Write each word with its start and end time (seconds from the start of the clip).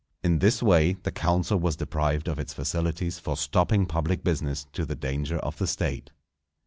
In 0.23 0.39
this 0.39 0.63
way 0.63 0.93
the 1.03 1.11
council 1.11 1.59
was 1.59 1.75
deprived 1.75 2.27
of 2.27 2.39
its 2.39 2.55
facilities 2.55 3.19
for 3.19 3.37
stopping 3.37 3.85
public 3.85 4.23
business 4.23 4.65
to 4.73 4.83
the 4.83 4.95
danger 4.95 5.37
of 5.37 5.59
the 5.59 5.67
State. 5.67 6.09